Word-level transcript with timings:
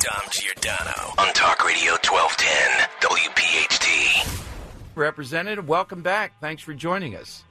Dom 0.00 0.30
Giordano 0.30 1.12
on 1.18 1.32
Talk 1.32 1.66
Radio 1.66 1.90
1210 1.94 2.88
WPHT. 3.00 4.44
Representative, 4.94 5.66
welcome 5.66 6.02
back. 6.02 6.38
Thanks 6.40 6.62
for 6.62 6.72
joining 6.72 7.16
us. 7.16 7.42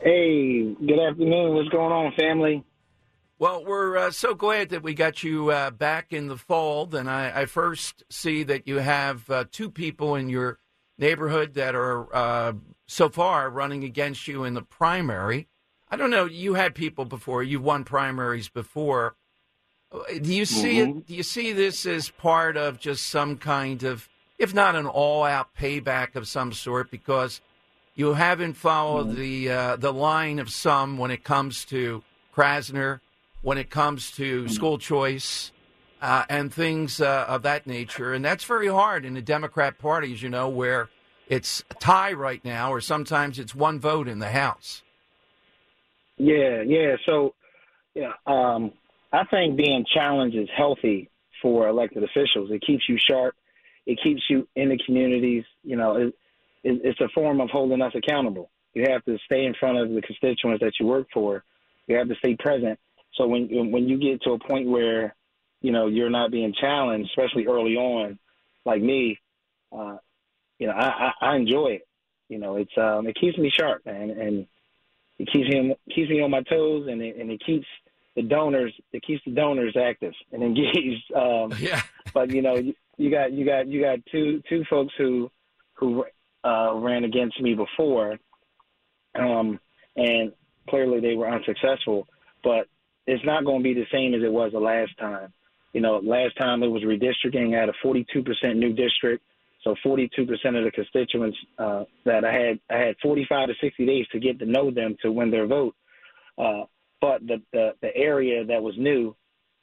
Hey, 0.00 0.74
good 0.74 0.98
afternoon. 0.98 1.54
What's 1.54 1.70
going 1.70 1.90
on, 1.90 2.12
family? 2.18 2.64
Well, 3.38 3.64
we're 3.64 3.96
uh, 3.96 4.10
so 4.10 4.34
glad 4.34 4.68
that 4.68 4.82
we 4.82 4.92
got 4.92 5.22
you 5.22 5.50
uh, 5.50 5.70
back 5.70 6.12
in 6.12 6.26
the 6.26 6.36
fold. 6.36 6.94
And 6.94 7.08
I, 7.08 7.32
I 7.34 7.46
first 7.46 8.04
see 8.10 8.42
that 8.42 8.68
you 8.68 8.76
have 8.76 9.30
uh, 9.30 9.44
two 9.50 9.70
people 9.70 10.16
in 10.16 10.28
your 10.28 10.58
neighborhood 10.98 11.54
that 11.54 11.74
are 11.74 12.14
uh, 12.14 12.52
so 12.86 13.08
far 13.08 13.48
running 13.48 13.84
against 13.84 14.28
you 14.28 14.44
in 14.44 14.52
the 14.52 14.60
primary. 14.60 15.48
I 15.88 15.96
don't 15.96 16.10
know. 16.10 16.26
You 16.26 16.54
had 16.54 16.74
people 16.74 17.06
before. 17.06 17.42
You 17.42 17.58
won 17.58 17.84
primaries 17.84 18.50
before. 18.50 19.16
Do 19.90 20.34
you 20.34 20.44
see 20.44 20.76
Mhm. 20.76 20.98
it? 20.98 21.06
Do 21.06 21.14
you 21.14 21.22
see 21.22 21.52
this 21.52 21.86
as 21.86 22.10
part 22.10 22.56
of 22.56 22.78
just 22.78 23.06
some 23.06 23.38
kind 23.38 23.82
of, 23.84 24.08
if 24.38 24.52
not 24.52 24.76
an 24.76 24.86
all-out 24.86 25.54
payback 25.56 26.14
of 26.14 26.28
some 26.28 26.52
sort, 26.52 26.90
because 26.90 27.40
you 27.94 28.14
haven't 28.14 28.54
followed 28.54 29.16
the 29.16 29.50
uh, 29.50 29.76
the 29.76 29.92
line 29.92 30.38
of 30.38 30.50
some 30.50 30.98
when 30.98 31.10
it 31.10 31.24
comes 31.24 31.64
to 31.66 32.02
Krasner, 32.34 33.00
when 33.42 33.56
it 33.58 33.70
comes 33.70 34.10
to 34.12 34.46
school 34.48 34.78
choice, 34.78 35.52
uh, 36.02 36.24
and 36.28 36.52
things 36.52 37.00
uh, 37.00 37.24
of 37.26 37.42
that 37.42 37.66
nature, 37.66 38.12
and 38.12 38.24
that's 38.24 38.44
very 38.44 38.68
hard 38.68 39.04
in 39.04 39.14
the 39.14 39.22
Democrat 39.22 39.78
Party, 39.78 40.12
as 40.12 40.22
you 40.22 40.28
know, 40.28 40.48
where 40.48 40.90
it's 41.28 41.64
a 41.70 41.74
tie 41.74 42.12
right 42.12 42.44
now, 42.44 42.72
or 42.72 42.80
sometimes 42.80 43.38
it's 43.38 43.54
one 43.54 43.80
vote 43.80 44.06
in 44.06 44.18
the 44.18 44.30
House. 44.30 44.82
Yeah, 46.18 46.62
yeah. 46.62 46.96
So, 47.04 47.34
yeah, 47.94 48.12
um, 48.26 48.72
I 49.12 49.24
think 49.24 49.56
being 49.56 49.84
challenged 49.92 50.36
is 50.36 50.48
healthy 50.56 51.10
for 51.40 51.68
elected 51.68 52.02
officials. 52.02 52.50
It 52.50 52.62
keeps 52.66 52.84
you 52.88 52.98
sharp. 52.98 53.34
It 53.86 53.98
keeps 54.02 54.22
you 54.28 54.46
in 54.54 54.68
the 54.68 54.78
communities. 54.84 55.44
You 55.62 55.76
know, 55.76 55.96
it, 55.96 56.14
it, 56.62 56.80
it's 56.84 57.00
a 57.00 57.08
form 57.14 57.40
of 57.40 57.48
holding 57.50 57.80
us 57.80 57.94
accountable. 57.94 58.50
You 58.74 58.84
have 58.90 59.04
to 59.06 59.16
stay 59.24 59.44
in 59.46 59.54
front 59.58 59.78
of 59.78 59.88
the 59.90 60.02
constituents 60.02 60.62
that 60.62 60.72
you 60.78 60.86
work 60.86 61.08
for. 61.12 61.42
You 61.86 61.96
have 61.96 62.08
to 62.08 62.14
stay 62.16 62.36
present. 62.38 62.78
So 63.14 63.26
when 63.26 63.48
when 63.72 63.88
you 63.88 63.98
get 63.98 64.22
to 64.22 64.32
a 64.32 64.38
point 64.38 64.68
where, 64.68 65.14
you 65.62 65.72
know, 65.72 65.86
you're 65.86 66.10
not 66.10 66.30
being 66.30 66.52
challenged, 66.60 67.10
especially 67.10 67.46
early 67.46 67.76
on, 67.76 68.18
like 68.64 68.82
me, 68.82 69.18
uh, 69.72 69.96
you 70.58 70.66
know, 70.66 70.74
I, 70.74 71.12
I, 71.20 71.26
I 71.32 71.36
enjoy 71.36 71.68
it. 71.68 71.88
You 72.28 72.38
know, 72.38 72.56
it's 72.56 72.76
um, 72.76 73.06
it 73.06 73.16
keeps 73.18 73.38
me 73.38 73.50
sharp, 73.50 73.86
man, 73.86 74.10
and 74.10 74.46
it 75.18 75.28
keeps 75.32 75.48
me 75.48 75.74
keeps 75.94 76.10
me 76.10 76.20
on 76.20 76.30
my 76.30 76.42
toes, 76.42 76.86
and 76.88 77.00
it, 77.00 77.16
and 77.16 77.30
it 77.30 77.42
keeps 77.44 77.66
the 78.18 78.28
donors 78.28 78.74
it 78.92 79.02
keeps 79.04 79.22
the 79.24 79.30
donors 79.30 79.76
active 79.80 80.12
and 80.32 80.42
engaged. 80.50 81.04
Um, 81.14 81.52
Yeah. 81.60 81.80
but 82.12 82.30
you 82.30 82.42
know, 82.42 82.56
you, 82.56 82.74
you 82.96 83.10
got 83.10 83.32
you 83.32 83.44
got 83.44 83.68
you 83.68 83.80
got 83.80 83.98
two 84.10 84.42
two 84.48 84.64
folks 84.68 84.92
who 84.98 85.30
who 85.74 86.04
uh, 86.44 86.74
ran 86.74 87.04
against 87.04 87.40
me 87.40 87.54
before, 87.54 88.18
um, 89.14 89.60
and 89.96 90.32
clearly 90.68 91.00
they 91.00 91.14
were 91.14 91.30
unsuccessful. 91.30 92.08
But 92.42 92.66
it's 93.06 93.24
not 93.24 93.44
going 93.44 93.60
to 93.60 93.62
be 93.62 93.74
the 93.74 93.86
same 93.92 94.14
as 94.14 94.22
it 94.22 94.32
was 94.32 94.50
the 94.52 94.58
last 94.58 94.90
time. 94.98 95.32
You 95.72 95.80
know, 95.80 96.00
last 96.02 96.36
time 96.36 96.62
it 96.64 96.68
was 96.68 96.82
redistricting. 96.82 97.56
I 97.56 97.60
had 97.60 97.68
a 97.68 97.86
42% 97.86 98.56
new 98.56 98.72
district, 98.72 99.22
so 99.62 99.76
42% 99.84 100.08
of 100.58 100.64
the 100.64 100.70
constituents 100.74 101.36
uh, 101.58 101.84
that 102.04 102.24
I 102.24 102.32
had, 102.32 102.58
I 102.70 102.78
had 102.78 102.96
45 103.02 103.48
to 103.48 103.54
60 103.60 103.86
days 103.86 104.06
to 104.12 104.18
get 104.18 104.38
to 104.40 104.46
know 104.46 104.70
them 104.70 104.96
to 105.02 105.12
win 105.12 105.30
their 105.30 105.46
vote. 105.46 105.74
Uh, 106.36 106.64
but 107.00 107.20
the, 107.26 107.42
the 107.52 107.70
the 107.80 107.94
area 107.96 108.44
that 108.44 108.62
was 108.62 108.74
new, 108.78 109.14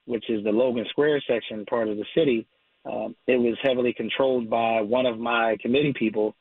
which 0.05 0.29
is 0.29 0.43
the 0.43 0.51
Logan 0.51 0.85
Square 0.89 1.21
section 1.27 1.65
part 1.65 1.87
of 1.87 1.97
the 1.97 2.05
city, 2.15 2.47
um, 2.85 3.15
it 3.27 3.37
was 3.37 3.57
heavily 3.63 3.93
controlled 3.93 4.49
by 4.49 4.81
one 4.81 5.05
of 5.05 5.19
my 5.19 5.57
committee 5.61 5.93
people, 5.97 6.35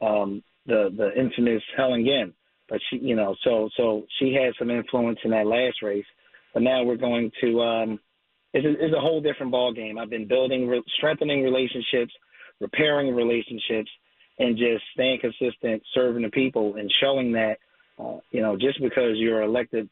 um, 0.00 0.42
the 0.66 0.90
the 0.96 1.10
infamous 1.18 1.62
Helen 1.76 2.04
Gym. 2.04 2.34
But 2.68 2.80
she, 2.88 2.98
you 2.98 3.16
know, 3.16 3.34
so 3.44 3.68
so 3.76 4.04
she 4.18 4.32
had 4.32 4.54
some 4.58 4.70
influence 4.70 5.18
in 5.24 5.30
that 5.32 5.46
last 5.46 5.82
race. 5.82 6.06
But 6.54 6.62
now 6.62 6.82
we're 6.84 6.96
going 6.96 7.30
to. 7.42 7.60
Um, 7.60 8.00
it's, 8.52 8.66
a, 8.66 8.84
it's 8.84 8.94
a 8.96 9.00
whole 9.00 9.20
different 9.20 9.52
ball 9.52 9.72
game. 9.72 9.96
I've 9.96 10.10
been 10.10 10.26
building, 10.26 10.66
re- 10.66 10.82
strengthening 10.96 11.44
relationships, 11.44 12.12
repairing 12.60 13.14
relationships, 13.14 13.88
and 14.40 14.56
just 14.56 14.82
staying 14.94 15.20
consistent, 15.20 15.82
serving 15.94 16.22
the 16.22 16.30
people, 16.30 16.74
and 16.76 16.90
showing 17.00 17.32
that, 17.32 17.58
uh, 17.98 18.18
you 18.30 18.40
know, 18.40 18.56
just 18.56 18.80
because 18.82 19.16
you're 19.16 19.42
elected, 19.42 19.88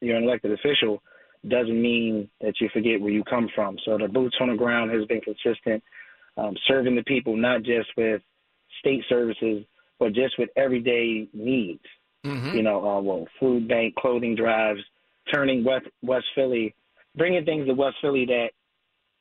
you're 0.00 0.16
an 0.16 0.24
elected 0.24 0.52
official, 0.52 1.02
doesn't 1.48 1.80
mean 1.80 2.28
that 2.40 2.54
you 2.60 2.68
forget 2.72 3.00
where 3.00 3.10
you 3.10 3.22
come 3.24 3.48
from. 3.54 3.76
So 3.84 3.98
the 3.98 4.08
boots 4.08 4.36
on 4.40 4.48
the 4.48 4.56
ground 4.56 4.90
has 4.90 5.04
been 5.06 5.20
consistent, 5.20 5.82
um, 6.36 6.54
serving 6.66 6.96
the 6.96 7.04
people 7.04 7.36
not 7.36 7.62
just 7.62 7.88
with 7.96 8.22
state 8.80 9.02
services, 9.08 9.64
but 9.98 10.12
just 10.12 10.38
with 10.38 10.50
everyday 10.56 11.28
needs. 11.32 11.82
Mm-hmm. 12.24 12.56
You 12.56 12.62
know, 12.62 12.78
uh, 12.86 13.00
well, 13.00 13.26
food 13.38 13.68
bank, 13.68 13.94
clothing 13.94 14.34
drives, 14.34 14.80
turning 15.32 15.64
West 15.64 15.86
West 16.02 16.26
Philly, 16.34 16.74
bringing 17.16 17.44
things 17.44 17.66
to 17.66 17.74
West 17.74 17.96
Philly 18.02 18.26
that 18.26 18.48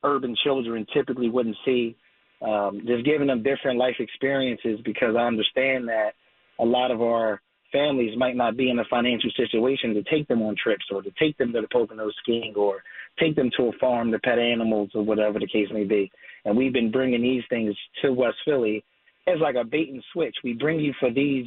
urban 0.03 0.35
children 0.43 0.85
typically 0.93 1.29
wouldn't 1.29 1.57
see. 1.65 1.95
Um, 2.41 2.81
just 2.85 3.05
giving 3.05 3.27
them 3.27 3.43
different 3.43 3.79
life 3.79 3.95
experiences 3.99 4.79
because 4.83 5.15
I 5.15 5.21
understand 5.21 5.87
that 5.87 6.11
a 6.59 6.65
lot 6.65 6.91
of 6.91 7.01
our 7.01 7.41
families 7.75 8.17
might 8.17 8.35
not 8.37 8.55
be 8.55 8.69
in 8.69 8.79
a 8.79 8.85
financial 8.85 9.29
situation 9.35 9.93
to 9.93 10.03
take 10.03 10.27
them 10.27 10.41
on 10.41 10.55
trips 10.61 10.85
or 10.91 11.01
to 11.01 11.11
take 11.19 11.37
them 11.37 11.51
to 11.51 11.61
the 11.61 11.67
Pocono 11.67 12.09
skiing 12.21 12.53
or 12.55 12.81
take 13.19 13.35
them 13.35 13.51
to 13.57 13.63
a 13.63 13.71
farm 13.79 14.11
to 14.11 14.19
pet 14.19 14.39
animals 14.39 14.91
or 14.95 15.03
whatever 15.03 15.39
the 15.39 15.47
case 15.47 15.67
may 15.71 15.83
be. 15.83 16.09
And 16.45 16.55
we've 16.55 16.73
been 16.73 16.91
bringing 16.91 17.21
these 17.21 17.43
things 17.49 17.75
to 18.01 18.13
West 18.13 18.37
Philly 18.45 18.83
as 19.27 19.39
like 19.41 19.55
a 19.55 19.63
bait 19.63 19.89
and 19.89 20.03
switch. 20.13 20.35
We 20.43 20.53
bring 20.53 20.79
you 20.79 20.93
for 20.99 21.11
these 21.11 21.45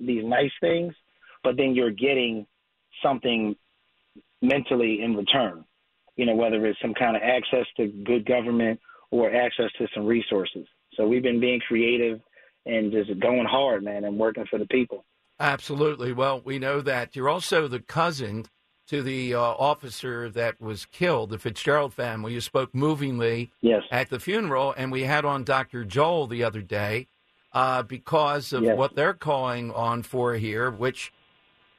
these 0.00 0.24
nice 0.24 0.50
things, 0.60 0.94
but 1.44 1.56
then 1.56 1.74
you're 1.74 1.90
getting 1.90 2.46
something 3.02 3.54
mentally 4.42 5.02
in 5.02 5.14
return. 5.14 5.64
You 6.16 6.26
know, 6.26 6.34
whether 6.34 6.64
it's 6.66 6.80
some 6.80 6.94
kind 6.94 7.16
of 7.16 7.22
access 7.22 7.66
to 7.76 7.86
good 7.86 8.26
government 8.26 8.80
or 9.10 9.32
access 9.32 9.70
to 9.78 9.86
some 9.94 10.06
resources. 10.06 10.66
So 10.96 11.06
we've 11.06 11.22
been 11.22 11.40
being 11.40 11.60
creative 11.60 12.20
and 12.66 12.90
just 12.90 13.20
going 13.20 13.46
hard, 13.48 13.84
man, 13.84 14.04
and 14.04 14.18
working 14.18 14.44
for 14.50 14.58
the 14.58 14.66
people. 14.66 15.04
Absolutely. 15.40 16.12
Well, 16.12 16.40
we 16.44 16.58
know 16.58 16.80
that 16.80 17.14
you're 17.14 17.28
also 17.28 17.68
the 17.68 17.80
cousin 17.80 18.46
to 18.88 19.02
the 19.02 19.34
uh, 19.34 19.40
officer 19.40 20.30
that 20.30 20.60
was 20.60 20.86
killed, 20.86 21.30
the 21.30 21.38
Fitzgerald 21.38 21.92
family. 21.94 22.32
You 22.32 22.40
spoke 22.40 22.74
movingly 22.74 23.50
Yes. 23.60 23.82
at 23.90 24.08
the 24.10 24.18
funeral, 24.18 24.74
and 24.76 24.90
we 24.90 25.02
had 25.02 25.24
on 25.24 25.44
Dr. 25.44 25.84
Joel 25.84 26.26
the 26.26 26.42
other 26.42 26.62
day 26.62 27.06
uh, 27.52 27.82
because 27.82 28.52
of 28.52 28.62
Yes. 28.64 28.76
what 28.76 28.94
they're 28.96 29.14
calling 29.14 29.70
on 29.72 30.02
for 30.02 30.34
here, 30.34 30.70
which 30.70 31.12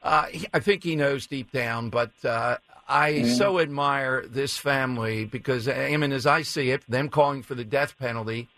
uh, 0.02 0.24
he- 0.26 0.46
I 0.54 0.60
think 0.60 0.82
he 0.82 0.96
knows 0.96 1.26
deep 1.26 1.52
down. 1.52 1.90
But 1.90 2.12
uh, 2.24 2.56
I 2.88 3.12
Mhm. 3.12 3.36
so 3.36 3.58
admire 3.60 4.24
this 4.26 4.56
family 4.56 5.26
because, 5.26 5.68
I 5.68 5.94
mean, 5.98 6.10
as 6.12 6.24
I 6.26 6.40
see 6.40 6.70
it, 6.70 6.82
them 6.88 7.10
calling 7.10 7.42
for 7.42 7.54
the 7.54 7.64
death 7.66 7.98
penalty, 7.98 8.48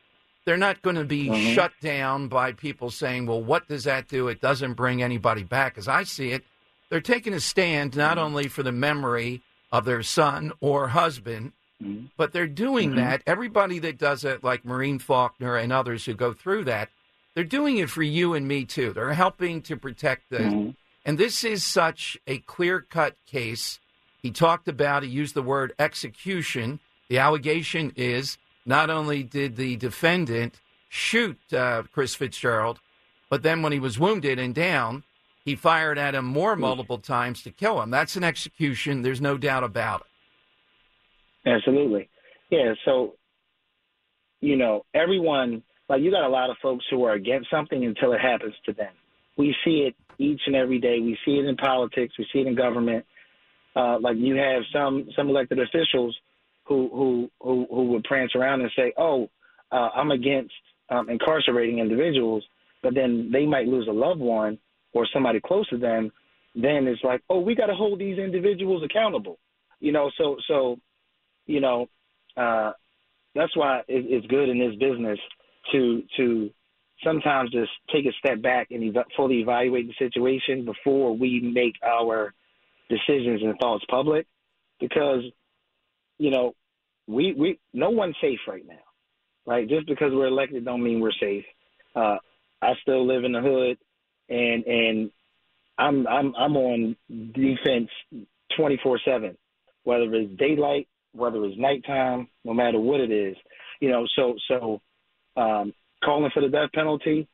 they're 0.45 0.57
not 0.57 0.83
going 0.83 0.97
to 0.97 1.05
be 1.05 1.27
Mhm. 1.29 1.55
shut 1.55 1.73
down 1.81 2.29
by 2.29 2.53
people 2.53 2.91
saying, 2.91 3.27
well, 3.27 3.43
what 3.43 3.69
does 3.69 3.85
that 3.85 4.09
do? 4.09 4.29
It 4.29 4.41
doesn't 4.41 4.75
bring 4.75 5.03
anybody 5.03 5.45
back. 5.45 5.79
As 5.79 5.87
I 5.89 6.03
see 6.05 6.31
it, 6.33 6.45
they're 6.89 7.01
taking 7.01 7.33
a 7.33 7.41
stand 7.41 7.97
not 7.97 8.19
only 8.19 8.49
for 8.49 8.63
the 8.63 8.73
memory 8.73 9.41
of 9.71 9.85
their 9.85 10.03
son 10.03 10.53
or 10.61 10.89
husband, 10.89 11.53
Mhm. 11.83 12.09
but 12.17 12.33
they're 12.33 12.47
doing 12.47 12.93
Mhm. 12.93 12.97
that. 12.97 13.23
Everybody 13.27 13.79
that 13.81 13.99
does 13.99 14.25
it, 14.25 14.43
like 14.45 14.65
Maureen 14.65 14.99
Faulkner 14.99 15.57
and 15.57 15.73
others 15.73 16.05
who 16.05 16.15
go 16.15 16.33
through 16.33 16.65
that, 16.65 16.91
they're 17.35 17.45
doing 17.45 17.79
it 17.79 17.89
for 17.89 18.03
you 18.03 18.35
and 18.35 18.47
me 18.47 18.65
too. 18.65 18.93
They're 18.93 19.15
helping 19.15 19.63
to 19.63 19.77
protect 19.77 20.29
the. 20.31 20.39
Mhm. 20.39 20.77
And 21.05 21.19
this 21.19 21.43
is 21.45 21.65
such 21.65 22.19
a 22.27 22.39
clear 22.39 22.81
cut 22.81 23.17
case. 23.27 23.81
He 24.21 24.31
talked 24.31 24.69
about, 24.69 25.03
he 25.03 25.09
used 25.09 25.35
the 25.35 25.43
word 25.43 25.73
execution. 25.79 26.79
The 27.09 27.19
allegation 27.19 27.93
is 27.97 28.39
not 28.65 28.91
only 28.91 29.23
did 29.23 29.57
the 29.57 29.77
defendant 29.77 30.61
shoot 30.89 31.39
uh, 31.53 31.83
Chris 31.93 32.15
Fitzgerald, 32.15 32.81
but 33.29 33.43
then 33.43 33.63
when 33.63 33.73
he 33.73 33.81
was 33.81 33.99
wounded 33.99 34.39
and 34.39 34.55
down, 34.55 35.05
he 35.45 35.57
fired 35.57 35.99
at 35.99 36.15
him 36.15 36.25
more 36.25 36.55
multiple 36.55 36.99
times 36.99 37.43
to 37.43 37.51
kill 37.51 37.81
him. 37.83 37.91
That's 37.91 38.15
an 38.17 38.25
execution. 38.25 39.03
There's 39.03 39.21
no 39.21 39.37
doubt 39.37 39.65
about 39.65 40.03
it. 40.03 41.49
Absolutely. 41.49 42.09
Yeah. 42.51 42.75
So 42.85 43.15
you 44.43 44.57
know, 44.57 44.85
everyone 44.93 45.63
like 45.89 46.03
you 46.03 46.11
got 46.11 46.25
a 46.25 46.29
lot 46.29 46.51
of 46.51 46.57
folks 46.61 46.85
who 46.91 47.05
are 47.05 47.13
against 47.13 47.49
something 47.51 47.85
until 47.85 48.13
it 48.13 48.21
happens 48.21 48.55
to 48.67 48.73
them. 48.73 48.93
We 49.39 49.55
see 49.65 49.89
it 49.89 49.95
each 50.19 50.43
and 50.47 50.55
every 50.55 50.79
day. 50.79 50.99
We 51.01 51.17
see 51.25 51.39
it 51.39 51.47
in 51.47 51.57
politics. 51.57 52.15
We 52.19 52.27
see 52.33 52.41
it 52.41 52.47
in 52.47 52.55
government. 52.55 53.07
Uh, 53.75 53.99
like 54.01 54.17
you 54.19 54.35
have 54.35 54.63
some 54.73 55.09
some 55.17 55.31
elected 55.31 55.59
officials 55.59 56.15
who 56.73 56.89
who 56.93 57.31
who, 57.41 57.67
who 57.71 57.85
would 57.91 58.05
prance 58.05 58.35
around 58.35 58.63
and 58.63 58.71
say, 58.77 58.93
"Oh, 58.97 59.29
uh, 59.71 59.91
I'm 59.95 60.11
against 60.11 60.55
um, 60.89 61.09
incarcerating 61.11 61.79
individuals," 61.79 62.45
but 62.83 62.95
then 62.95 63.31
they 63.33 63.47
might 63.47 63.67
lose 63.67 63.87
a 63.89 63.93
loved 63.93 64.21
one 64.21 64.59
or 64.95 65.07
somebody 65.13 65.41
close 65.41 65.69
to 65.69 65.79
them. 65.79 66.11
Then 66.55 66.87
it's 66.87 67.03
like, 67.05 67.23
"Oh, 67.29 67.41
we 67.41 67.55
got 67.55 67.67
to 67.67 67.75
hold 67.75 67.99
these 67.99 68.19
individuals 68.19 68.83
accountable," 68.83 69.39
you 69.81 69.93
know. 69.93 70.11
So 70.17 70.37
so, 70.49 70.79
you 71.47 71.61
know, 71.61 71.89
uh, 72.37 72.73
that's 73.35 73.55
why 73.57 73.81
it, 73.89 74.07
it's 74.09 74.27
good 74.27 74.49
in 74.49 74.59
this 74.59 74.75
business 74.77 75.19
to 75.73 76.03
to 76.17 76.51
sometimes 77.05 77.51
just 77.51 77.73
take 77.93 78.07
a 78.07 78.13
step 78.19 78.41
back 78.41 78.71
and 78.71 78.97
ev- 78.97 79.05
fully 79.17 79.41
evaluate 79.41 79.89
the 79.89 79.95
situation 79.99 80.65
before 80.65 81.17
we 81.17 81.41
make 81.41 81.75
our 81.83 82.33
decisions 82.89 83.43
and 83.43 83.59
thoughts 83.59 83.85
public, 83.91 84.27
because 84.81 85.23
you 86.19 86.31
know 86.31 86.55
we 87.13 87.35
we 87.35 87.59
no 87.73 87.91
one's 87.91 88.17
safe 88.21 88.41
right 88.49 88.67
now, 88.67 88.75
right? 89.47 89.69
Just 89.69 89.87
because 89.87 90.13
we're 90.13 90.27
elected 90.27 90.65
don't 90.65 90.83
mean 90.83 91.01
we're 91.01 91.13
safe. 91.21 91.45
Uh, 91.95 92.17
I 92.61 92.73
still 92.83 93.07
live 93.07 93.25
in 93.25 93.33
the 93.33 93.41
hood, 93.41 93.79
and 94.29 94.65
and 94.65 95.11
I'm 95.79 96.07
I'm 96.07 96.35
I'm 96.37 96.57
on 96.57 96.97
defense 97.35 97.91
twenty 98.57 98.79
four 98.83 99.01
seven, 99.05 99.37
whether 99.85 100.13
it's 100.15 100.39
daylight, 100.39 100.89
whether 101.13 101.45
it's 101.45 101.59
nighttime, 101.59 102.29
no 102.45 102.55
matter 102.55 102.79
what 102.79 103.01
it 103.01 103.11
is, 103.11 103.37
you 103.81 103.91
know. 103.91 104.07
So 104.17 104.35
so 104.49 104.81
um, 105.37 105.73
calling 106.05 106.31
for 106.33 106.41
the 106.41 106.49
death 106.49 106.71
penalty, 106.75 107.29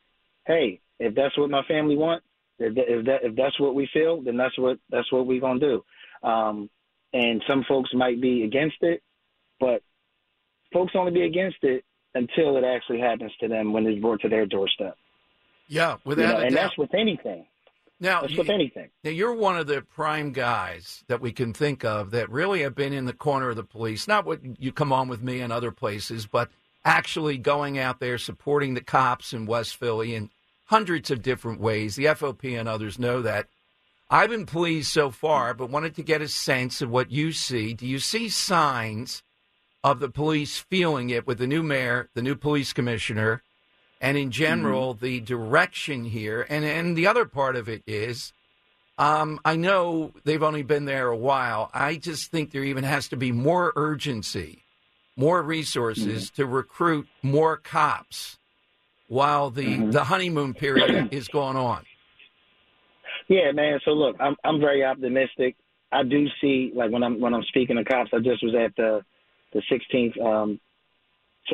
hey, 0.47 0.81
if 0.99 1.15
that's 1.15 1.37
what 1.39 1.51
my 1.51 1.63
family 1.65 1.97
want, 1.97 2.23
if 2.59 2.75
that, 2.75 2.85
if, 2.89 3.07
that, 3.07 3.19
if 3.23 3.37
that's 3.37 3.59
what 3.61 3.75
we 3.75 3.89
feel, 3.93 4.23
then 4.23 4.37
that's 4.37 4.59
what 4.59 4.79
that's 4.91 5.11
what 5.13 5.27
we're 5.27 5.41
gonna 5.41 5.61
do. 5.61 5.85
Um, 6.29 6.71
and 7.13 7.43
some 7.49 7.65
folks 7.69 7.91
might 7.95 8.21
be 8.21 8.45
against 8.45 8.77
it, 8.83 9.03
but 9.61 9.83
folks 10.73 10.93
only 10.95 11.13
be 11.13 11.23
against 11.23 11.59
it 11.63 11.85
until 12.15 12.57
it 12.57 12.65
actually 12.65 13.01
happens 13.01 13.33
to 13.41 13.49
them 13.49 13.73
when 13.73 13.87
it's 13.87 14.01
brought 14.01 14.21
to 14.23 14.29
their 14.29 14.47
doorstep. 14.47 14.97
Yeah, 15.69 15.97
without 16.05 16.23
you 16.23 16.33
know, 16.33 16.41
and 16.41 16.55
doubt. 16.55 16.63
that's 16.63 16.79
with 16.79 16.95
anything. 16.95 17.47
now, 18.01 18.23
That's 18.23 18.33
you- 18.33 18.39
with 18.39 18.49
anything. 18.51 18.89
Now, 19.05 19.11
you're 19.11 19.35
one 19.35 19.59
of 19.59 19.67
the 19.67 19.83
prime 19.83 20.33
guys 20.33 21.05
that 21.09 21.21
we 21.21 21.33
can 21.33 21.53
think 21.53 21.85
of 21.85 22.11
that 22.13 22.31
really 22.31 22.63
have 22.63 22.75
been 22.75 22.93
in 22.93 23.05
the 23.05 23.13
corner 23.13 23.51
of 23.51 23.57
the 23.57 23.65
police. 23.65 24.09
Not 24.09 24.25
what 24.25 24.41
you 24.61 24.73
come 24.73 24.93
on 24.93 25.09
with 25.09 25.23
me 25.23 25.41
and 25.41 25.53
other 25.53 25.71
places, 25.71 26.27
but 26.27 26.49
actually 26.85 27.37
going 27.37 27.79
out 27.79 28.01
there 28.01 28.17
supporting 28.17 28.73
the 28.75 28.81
cops 28.83 29.33
in 29.35 29.45
West 29.47 29.77
Philly 29.77 30.15
in 30.15 30.31
hundreds 30.67 31.11
of 31.11 31.23
different 31.23 31.61
ways. 31.61 31.97
The 31.97 32.07
FOP 32.07 32.45
and 32.59 32.69
others 32.69 32.99
know 32.99 33.21
that. 33.23 33.47
I've 34.11 34.31
been 34.31 34.47
pleased 34.47 34.91
so 34.91 35.11
far, 35.11 35.53
but 35.53 35.69
wanted 35.69 35.95
to 35.97 36.03
get 36.03 36.23
a 36.23 36.29
sense 36.29 36.81
of 36.81 36.89
what 36.89 37.11
you 37.11 37.33
see. 37.33 37.75
Do 37.75 37.87
you 37.87 37.99
see 37.99 38.31
signs 38.31 39.23
of 39.85 40.01
the 40.01 40.09
police 40.09 40.59
feeling 40.59 41.11
it 41.11 41.27
with 41.27 41.39
the 41.39 41.47
new 41.47 41.63
mayor, 41.63 42.09
the 42.15 42.23
new 42.23 42.35
police 42.35 42.73
commissioner, 42.73 43.43
and 44.01 44.17
in 44.17 44.31
general 44.31 44.95
mm-hmm. 44.95 45.05
the 45.05 45.21
direction 45.21 46.05
here? 46.05 46.47
And 46.49 46.65
and 46.65 46.97
the 46.97 47.07
other 47.07 47.25
part 47.25 47.57
of 47.57 47.69
it 47.69 47.83
is 47.87 48.33
um, 48.99 49.41
I 49.45 49.55
know 49.55 50.13
they've 50.25 50.43
only 50.43 50.63
been 50.63 50.85
there 50.85 51.09
a 51.09 51.17
while. 51.17 51.71
I 51.73 51.97
just 51.97 52.31
think 52.31 52.51
there 52.51 52.65
even 52.65 52.85
has 52.85 53.09
to 53.09 53.17
be 53.17 53.31
more 53.31 53.73
urgency, 53.77 54.65
more 55.17 55.41
resources 55.41 56.27
mm-hmm. 56.27 56.43
to 56.43 56.47
recruit 56.47 57.07
more 57.23 57.57
cops 57.57 58.39
while 59.07 59.51
the, 59.51 59.65
mm-hmm. 59.65 59.91
the 59.93 60.05
honeymoon 60.05 60.53
period 60.53 61.13
is 61.13 61.29
going 61.29 61.57
on. 61.57 61.85
Yeah, 63.29 63.53
man. 63.53 63.79
So 63.85 63.93
look, 63.93 64.17
I'm 64.21 64.37
I'm 64.43 64.59
very 64.59 64.85
optimistic. 64.85 65.55
I 65.93 66.03
do 66.03 66.27
see 66.41 66.73
like 66.75 66.91
when 66.91 67.03
I'm 67.03 67.21
when 67.21 67.35
I'm 67.35 67.43
speaking 67.45 67.77
to 67.77 67.85
cops. 67.85 68.11
I 68.13 68.19
just 68.19 68.43
was 68.43 68.55
at 68.55 68.75
the 68.77 69.03
the 69.53 69.63
16th 69.71 70.21
um, 70.25 70.61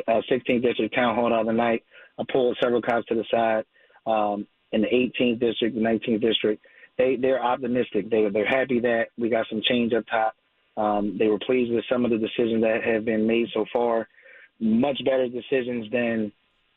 uh, 0.07 0.21
16th 0.29 0.61
district 0.61 0.95
town 0.95 1.15
hall 1.15 1.29
the 1.29 1.35
other 1.35 1.53
night. 1.53 1.83
I 2.19 2.23
pulled 2.31 2.57
several 2.61 2.81
cops 2.81 3.05
to 3.07 3.15
the 3.15 3.25
side 3.31 3.65
um, 4.05 4.47
in 4.71 4.81
the 4.81 4.87
18th 4.87 5.39
district, 5.39 5.75
the 5.75 5.81
19th 5.81 6.21
district. 6.21 6.65
They 6.97 7.17
they're 7.17 7.43
optimistic. 7.43 8.09
They 8.09 8.27
they're 8.29 8.47
happy 8.47 8.79
that 8.81 9.07
we 9.17 9.29
got 9.29 9.47
some 9.49 9.61
change 9.67 9.93
up 9.93 10.05
top. 10.09 10.35
Um, 10.77 11.17
they 11.17 11.27
were 11.27 11.39
pleased 11.39 11.71
with 11.73 11.85
some 11.89 12.05
of 12.05 12.11
the 12.11 12.17
decisions 12.17 12.61
that 12.63 12.83
have 12.83 13.05
been 13.05 13.27
made 13.27 13.47
so 13.53 13.65
far. 13.71 14.07
Much 14.59 14.97
better 15.03 15.27
decisions 15.27 15.91
than 15.91 16.31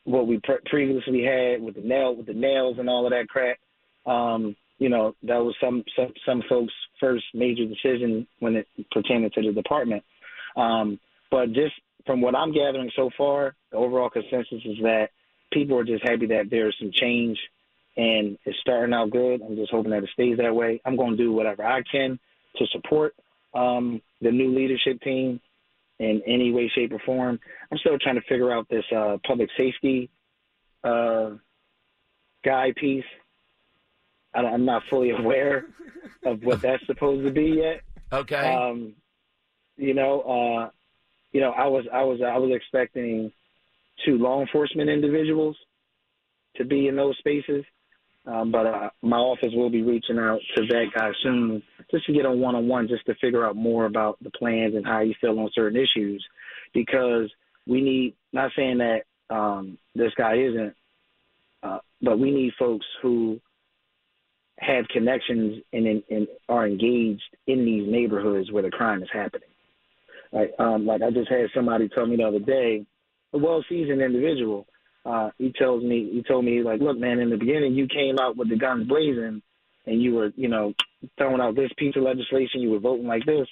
what 0.05 0.27
we 0.27 0.41
pre- 0.43 0.59
previously 0.67 1.23
had 1.23 1.63
with 1.63 1.75
the 1.75 1.83
nail 1.83 2.17
with 2.17 2.27
the 2.27 2.35
nails 2.35 2.77
and 2.79 2.89
all 2.89 3.07
of 3.07 3.13
that 3.13 3.29
crap. 3.29 3.59
Um, 4.07 4.57
you 4.79 4.89
know, 4.89 5.15
that 5.23 5.39
was 5.39 5.55
some 5.61 5.85
some 5.95 6.13
some 6.27 6.43
folks' 6.49 6.73
first 6.99 7.25
major 7.35 7.65
decision 7.65 8.27
when 8.41 8.57
it 8.57 8.67
pertained 8.91 9.31
to 9.33 9.43
the 9.43 9.53
department. 9.53 10.03
Um, 10.57 10.99
but 11.31 11.53
just 11.53 11.75
from 12.07 12.21
what 12.21 12.35
I'm 12.35 12.53
gathering 12.53 12.91
so 12.97 13.11
far, 13.17 13.55
the 13.71 13.77
overall 13.77 14.11
consensus 14.11 14.63
is 14.65 14.79
that 14.83 15.11
people 15.53 15.79
are 15.79 15.85
just 15.85 16.03
happy 16.03 16.27
that 16.27 16.51
there's 16.51 16.77
some 16.79 16.91
change 16.93 17.39
and 17.97 18.39
it's 18.45 18.59
starting 18.61 18.95
out 18.95 19.11
good. 19.11 19.43
I'm 19.43 19.57
just 19.57 19.71
hoping 19.71 19.91
that 19.91 20.05
it 20.05 20.11
stays 20.13 20.39
that 20.39 20.55
way. 20.55 20.81
I'm 20.85 20.97
going 20.97 21.17
to 21.17 21.17
do 21.17 21.33
whatever 21.33 21.65
I 21.65 21.83
can 21.83 22.19
to 22.57 22.67
support 22.69 23.15
um, 23.55 24.01
the 24.21 24.31
new 24.31 24.55
leadership 24.55 25.01
team 25.03 25.41
in 25.99 26.23
any 26.27 26.53
way, 26.53 26.71
shape, 26.75 26.93
or 26.93 27.01
form. 27.01 27.41
I'm 27.71 27.79
still 27.79 27.99
trying 27.99 28.15
to 28.15 28.23
figure 28.23 28.53
out 28.53 28.69
this 28.69 28.85
uh, 28.95 29.19
public 29.27 29.51
safety 29.57 30.11
uh, 30.85 31.31
guy 32.45 32.73
piece. 32.77 33.05
I, 34.35 34.41
I'm 34.41 34.65
not 34.65 34.83
fully 34.89 35.11
aware 35.19 35.67
of 36.25 36.43
what 36.43 36.63
that's 36.63 36.87
supposed 36.87 37.27
to 37.27 37.33
be 37.33 37.61
yet. 37.63 37.81
Okay. 38.13 38.55
Um, 38.55 38.95
you 39.77 39.95
know, 39.95 40.21
uh, 40.21 40.71
you 41.33 41.41
know, 41.41 41.51
I 41.51 41.67
was 41.67 41.85
I 41.93 42.03
was 42.03 42.21
I 42.23 42.39
was 42.39 42.51
expecting 42.55 43.33
two 44.05 44.19
law 44.19 44.41
enforcement 44.41 44.89
individuals 44.89 45.57
to 46.57 46.65
be 46.65 46.89
in 46.89 46.97
those 46.97 47.17
spaces, 47.19 47.65
um, 48.27 48.51
but 48.51 48.67
uh, 48.67 48.91
my 49.03 49.19
office 49.19 49.53
will 49.55 49.71
be 49.71 49.83
reaching 49.83 50.19
out 50.19 50.41
to 50.57 50.67
that 50.67 50.87
guy 50.95 51.11
soon 51.23 51.63
just 51.91 52.07
to 52.07 52.13
get 52.13 52.27
a 52.27 52.31
one 52.31 52.55
on 52.55 52.69
one, 52.69 52.89
just 52.89 53.07
to 53.07 53.15
figure 53.17 53.47
out 53.47 53.57
more 53.57 53.87
about 53.87 54.19
the 54.23 54.31
plans 54.31 54.75
and 54.75 54.87
how 54.87 55.01
you 55.01 55.15
feel 55.21 55.39
on 55.39 55.51
certain 55.55 55.79
issues, 55.79 56.25
because 56.75 57.31
we 57.67 57.81
need. 57.81 58.15
Not 58.31 58.51
saying 58.55 58.79
that 58.79 59.05
um, 59.31 59.79
this 59.95 60.13
guy 60.15 60.35
isn't, 60.35 60.75
uh, 61.63 61.79
but 62.03 62.19
we 62.19 62.31
need 62.31 62.53
folks 62.59 62.85
who 63.01 63.41
have 64.59 64.87
connections 64.89 65.63
and, 65.73 65.87
and, 65.87 66.03
and 66.11 66.29
are 66.49 66.67
engaged 66.67 67.23
in 67.47 67.65
these 67.65 67.91
neighborhoods 67.91 68.51
where 68.53 68.63
the 68.63 68.71
crime 68.71 69.03
is 69.03 69.09
happening. 69.13 69.49
Like, 70.33 70.53
um, 70.59 70.87
like 70.87 71.03
I 71.03 71.11
just 71.11 71.31
had 71.31 71.47
somebody 71.55 71.89
tell 71.89 72.07
me 72.07 72.17
the 72.17 72.25
other 72.25 72.39
day, 72.39 72.85
a 73.33 73.39
well-seasoned 73.39 74.01
individual. 74.01 74.67
Uh, 75.05 75.31
he 75.39 75.53
tells 75.53 75.83
me, 75.83 76.11
he 76.13 76.23
told 76.23 76.45
me, 76.45 76.63
like, 76.63 76.81
look, 76.81 76.99
man, 76.99 77.19
in 77.19 77.31
the 77.31 77.37
beginning 77.37 77.75
you 77.75 77.87
came 77.87 78.19
out 78.19 78.37
with 78.37 78.49
the 78.49 78.57
guns 78.57 78.87
blazing, 78.87 79.43
and 79.87 80.03
you 80.03 80.15
were, 80.15 80.33
you 80.37 80.49
know, 80.49 80.75
throwing 81.17 81.41
out 81.41 81.57
this 81.57 81.71
piece 81.79 81.97
of 81.97 82.03
legislation, 82.03 82.61
you 82.61 82.71
were 82.71 82.79
voting 82.79 83.07
like 83.07 83.25
this. 83.25 83.47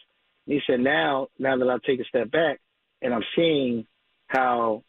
And 0.47 0.55
he 0.55 0.61
said, 0.67 0.81
now, 0.81 1.29
now 1.39 1.57
that 1.57 1.69
I 1.69 1.77
take 1.87 2.01
a 2.01 2.05
step 2.05 2.31
back 2.31 2.61
and 3.01 3.15
I'm 3.15 3.25
seeing 3.35 3.87
how 4.27 4.83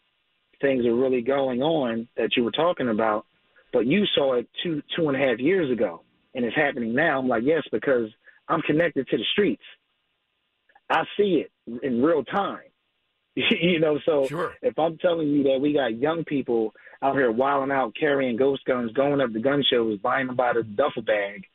things 0.62 0.86
are 0.86 0.96
really 0.96 1.22
going 1.22 1.62
on 1.62 2.08
that 2.18 2.32
you 2.36 2.44
were 2.44 2.52
talking 2.52 2.90
about, 2.90 3.26
but 3.72 3.86
you 3.86 4.06
saw 4.16 4.34
it 4.36 4.50
two 4.64 4.82
two 4.96 5.08
and 5.08 5.16
a 5.16 5.20
half 5.20 5.40
years 5.40 5.72
ago, 5.72 6.02
and 6.34 6.44
it's 6.44 6.56
happening 6.56 6.96
now. 6.96 7.20
I'm 7.20 7.28
like, 7.28 7.44
yes, 7.46 7.64
because 7.72 8.10
I'm 8.48 8.62
connected 8.62 9.08
to 9.08 9.18
the 9.18 9.26
streets. 9.34 9.64
I 10.90 11.04
see 11.18 11.44
it 11.44 11.52
in 11.84 12.02
real 12.02 12.24
time. 12.24 12.62
you 13.36 13.80
know, 13.80 14.00
so 14.06 14.26
Sure. 14.28 14.54
if 14.62 14.78
I'm 14.80 14.98
telling 14.98 15.28
you 15.28 15.44
that 15.44 15.60
we 15.62 15.74
got 15.74 15.98
young 15.98 16.24
people 16.24 16.74
out 17.04 17.16
here 17.16 17.32
wilding 17.32 17.72
out, 17.72 17.94
carrying 18.00 18.36
ghost 18.36 18.66
guns, 18.66 18.92
going 18.94 19.22
up 19.22 19.32
to 19.32 19.40
gun 19.40 19.64
shows, 19.72 20.00
buying 20.00 20.28
them 20.28 20.36
by 20.36 20.54
the 20.54 20.64
duffel 20.64 21.04
bag, 21.04 21.46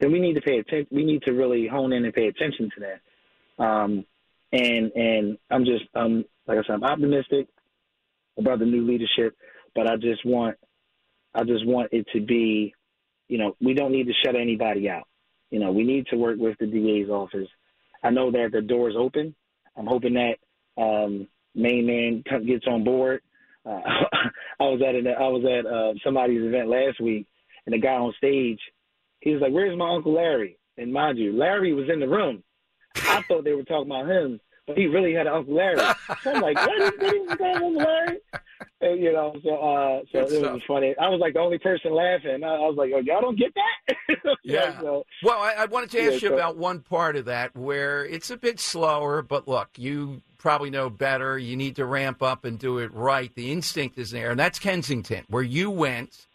then 0.00 0.10
we 0.10 0.18
need 0.20 0.34
to 0.34 0.40
pay 0.40 0.58
attention. 0.58 0.88
We 0.90 1.04
need 1.04 1.22
to 1.22 1.32
really 1.32 1.68
hone 1.68 1.92
in 1.92 2.04
and 2.04 2.12
pay 2.12 2.26
attention 2.26 2.70
to 2.74 2.80
that. 2.80 3.64
Um, 3.64 4.04
and 4.52 4.92
and 4.92 5.38
I'm 5.50 5.64
just 5.64 5.84
um 5.94 6.24
like 6.46 6.58
I 6.58 6.62
said, 6.62 6.74
I'm 6.74 6.84
optimistic 6.84 7.46
about 8.36 8.58
the 8.58 8.66
new 8.66 8.86
leadership, 8.86 9.36
but 9.74 9.86
I 9.86 9.96
just 9.96 10.24
want 10.24 10.56
I 11.34 11.44
just 11.44 11.66
want 11.66 11.92
it 11.92 12.06
to 12.12 12.20
be, 12.20 12.74
you 13.28 13.38
know, 13.38 13.56
we 13.60 13.74
don't 13.74 13.92
need 13.92 14.06
to 14.06 14.12
shut 14.24 14.34
anybody 14.36 14.88
out. 14.88 15.06
You 15.50 15.60
know, 15.60 15.72
we 15.72 15.84
need 15.84 16.06
to 16.08 16.16
work 16.16 16.38
with 16.38 16.56
the 16.58 16.66
DA's 16.66 17.08
office. 17.08 17.48
I 18.04 18.10
know 18.10 18.30
that 18.30 18.50
the 18.52 18.60
door's 18.60 18.94
open. 18.96 19.34
I'm 19.76 19.86
hoping 19.86 20.14
that 20.14 20.36
um, 20.80 21.26
main 21.54 21.86
man 21.86 22.22
gets 22.46 22.66
on 22.66 22.84
board. 22.84 23.22
Uh, 23.66 23.80
I 24.60 24.64
was 24.64 24.82
at 24.86 24.94
an, 24.94 25.06
I 25.08 25.28
was 25.28 25.44
at 25.44 25.66
uh, 25.66 25.94
somebody's 26.04 26.42
event 26.42 26.68
last 26.68 27.00
week, 27.00 27.26
and 27.66 27.72
the 27.72 27.78
guy 27.78 27.94
on 27.94 28.12
stage, 28.18 28.60
he 29.20 29.32
was 29.32 29.40
like, 29.40 29.52
"Where's 29.52 29.76
my 29.76 29.94
uncle 29.94 30.14
Larry?" 30.14 30.58
And 30.76 30.92
mind 30.92 31.18
you, 31.18 31.32
Larry 31.36 31.72
was 31.72 31.88
in 31.92 31.98
the 31.98 32.08
room. 32.08 32.44
I 32.96 33.22
thought 33.22 33.44
they 33.44 33.54
were 33.54 33.64
talking 33.64 33.90
about 33.90 34.08
him, 34.08 34.40
but 34.66 34.76
he 34.78 34.86
really 34.86 35.12
had 35.14 35.26
Uncle 35.26 35.54
Larry. 35.54 35.76
So 36.22 36.32
I'm 36.34 36.40
like, 36.42 36.56
what 36.56 36.80
is, 36.80 36.90
what 36.98 37.14
is 37.14 37.36
guy 37.38 37.52
Uncle 37.52 37.74
Larry? 37.76 38.18
And, 38.80 39.00
you 39.00 39.12
know, 39.12 39.34
so 39.42 39.50
uh, 39.56 40.00
so 40.12 40.24
Good 40.28 40.32
it 40.32 40.38
stuff. 40.40 40.52
was 40.54 40.62
funny. 40.66 40.94
I 41.00 41.08
was 41.08 41.20
like 41.20 41.34
the 41.34 41.40
only 41.40 41.58
person 41.58 41.92
laughing. 41.94 42.42
I, 42.44 42.48
I 42.48 42.58
was 42.60 42.76
like, 42.76 42.90
oh, 42.94 43.00
y'all 43.00 43.20
don't 43.20 43.38
get 43.38 43.52
that? 43.54 43.96
Yeah. 44.42 44.78
so, 44.80 45.04
Well, 45.22 45.38
I, 45.38 45.54
I 45.60 45.64
wanted 45.66 45.90
to 45.92 45.98
ask 46.00 46.06
Yeah, 46.06 46.12
you 46.14 46.28
so- 46.28 46.34
about 46.34 46.56
one 46.56 46.80
part 46.80 47.16
of 47.16 47.24
that 47.26 47.54
where 47.56 48.04
it's 48.04 48.30
a 48.30 48.36
bit 48.36 48.60
slower, 48.60 49.22
but 49.22 49.48
look, 49.48 49.70
you 49.76 50.20
probably 50.38 50.68
know 50.70 50.90
better. 50.90 51.38
You 51.38 51.56
need 51.56 51.76
to 51.76 51.84
ramp 51.86 52.22
up 52.22 52.44
and 52.44 52.58
do 52.58 52.78
it 52.78 52.92
right. 52.92 53.34
The 53.34 53.50
instinct 53.52 53.98
is 53.98 54.10
there, 54.10 54.30
and 54.30 54.38
that's 54.38 54.58
Kensington, 54.58 55.24
where 55.28 55.42
you 55.42 55.70
went. 55.70 56.26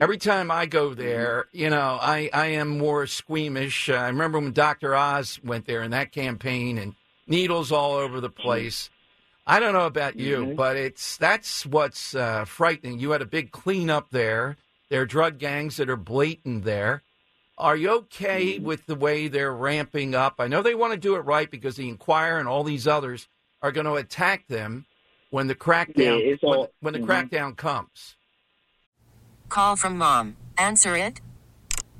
Every 0.00 0.18
time 0.18 0.50
I 0.50 0.66
go 0.66 0.94
there, 0.94 1.46
you 1.52 1.68
know, 1.70 1.98
I, 2.00 2.30
I 2.32 2.46
am 2.46 2.78
more 2.78 3.06
squeamish. 3.06 3.88
Uh, 3.90 3.94
I 3.94 4.06
remember 4.08 4.38
when 4.40 4.52
Dr. 4.52 4.94
Oz 4.96 5.38
went 5.44 5.66
there 5.66 5.82
in 5.82 5.90
that 5.92 6.10
campaign 6.10 6.78
and 6.78 6.94
needles 7.30 7.72
all 7.72 7.92
over 7.94 8.20
the 8.20 8.28
place. 8.30 8.90
I 9.46 9.58
don't 9.58 9.72
know 9.72 9.86
about 9.86 10.16
you, 10.16 10.36
Mhm. 10.38 10.56
but 10.56 10.76
it's 10.76 11.16
that's 11.16 11.64
what's 11.64 12.14
uh, 12.14 12.44
frightening. 12.44 12.98
You 12.98 13.12
had 13.12 13.22
a 13.22 13.26
big 13.26 13.52
cleanup 13.52 14.10
there. 14.10 14.56
There 14.90 15.00
are 15.02 15.06
drug 15.06 15.38
gangs 15.38 15.76
that 15.76 15.88
are 15.88 15.96
blatant 15.96 16.64
there. 16.64 17.02
Are 17.56 17.76
you 17.76 17.90
okay 17.90 18.58
with 18.58 18.86
the 18.86 18.94
way 18.94 19.28
they're 19.28 19.54
ramping 19.54 20.14
up? 20.14 20.34
I 20.38 20.48
know 20.48 20.62
they 20.62 20.74
want 20.74 20.92
to 20.94 20.98
do 20.98 21.14
it 21.16 21.20
right 21.20 21.50
because 21.50 21.76
the 21.76 21.88
Inquirer 21.88 22.38
and 22.38 22.48
all 22.48 22.64
these 22.64 22.86
others 22.86 23.28
are 23.62 23.72
going 23.72 23.86
to 23.86 23.94
attack 23.94 24.46
them 24.48 24.86
when 25.30 25.46
the 25.46 25.54
crackdown 25.54 26.20
Yeah, 26.20 26.32
it's 26.32 26.42
when, 26.42 26.66
when 26.80 26.92
the 26.94 27.00
mhm. 27.00 27.06
crackdown 27.06 27.56
comes. 27.56 28.16
Call 29.48 29.76
from 29.76 29.98
mom. 29.98 30.36
Answer 30.56 30.96
it. 30.96 31.20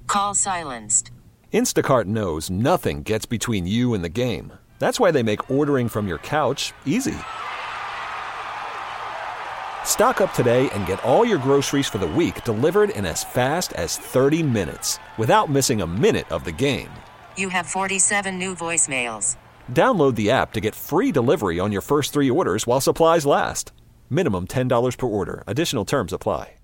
Call 0.07 0.35
silenced. 0.35 1.11
Instacart 1.53 2.07
knows 2.07 2.49
nothing 2.49 3.03
gets 3.03 3.27
between 3.27 3.67
you 3.67 3.93
and 3.93 4.03
the 4.03 4.09
game. 4.09 4.53
That's 4.81 4.99
why 4.99 5.13
they 5.13 5.23
make 5.23 5.49
ordering 5.51 5.89
from 5.89 6.09
your 6.09 6.19
couch 6.19 6.73
easy. 6.87 7.15
Stock 9.85 10.21
up 10.23 10.33
today 10.33 10.71
and 10.71 10.87
get 10.87 11.05
all 11.05 11.25
your 11.25 11.39
groceries 11.39 11.87
for 11.87 11.99
the 11.99 12.07
week 12.07 12.43
delivered 12.45 12.91
in 12.91 13.05
as 13.05 13.23
fast 13.23 13.75
as 13.75 13.99
30 13.99 14.43
minutes 14.43 14.99
without 15.19 15.51
missing 15.51 15.83
a 15.83 15.87
minute 15.87 16.33
of 16.33 16.45
the 16.45 16.53
game. 16.53 16.89
You 17.37 17.51
have 17.51 17.67
47 17.67 18.39
new 18.39 18.55
voicemails. 18.55 19.37
Download 19.71 20.15
the 20.15 20.31
app 20.31 20.53
to 20.55 20.61
get 20.61 20.75
free 20.75 21.13
delivery 21.13 21.61
on 21.61 21.73
your 21.73 21.83
first 21.83 22.13
three 22.15 22.31
orders 22.31 22.67
while 22.67 22.81
supplies 22.81 23.27
last. 23.27 23.73
Minimum 24.09 24.47
$10 24.47 24.97
per 24.97 25.07
order. 25.07 25.45
Additional 25.47 25.85
terms 25.85 26.13
apply. 26.13 26.55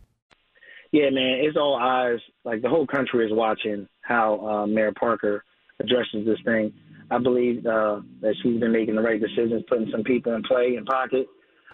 Yeah, 0.93 1.11
man, 1.11 1.41
it's 1.43 1.59
all 1.59 1.77
eyes. 1.77 2.21
Like 2.45 2.63
the 2.63 2.71
whole 2.71 2.87
country 2.87 3.27
is 3.27 3.33
watching 3.33 3.87
how 4.01 4.41
uh, 4.47 4.67
Mayor 4.67 4.93
Parker 4.93 5.45
addresses 5.79 6.25
this 6.25 6.39
thing. 6.45 6.73
I 7.11 7.19
believe 7.19 7.65
uh, 7.67 8.01
that 8.21 8.35
she's 8.43 8.59
been 8.59 8.73
making 8.73 8.97
the 8.97 9.03
right 9.03 9.21
decisions, 9.21 9.63
putting 9.69 9.89
some 9.91 10.03
people 10.03 10.35
in 10.35 10.43
play 10.43 10.75
and 10.77 10.87
pocket. 10.87 11.27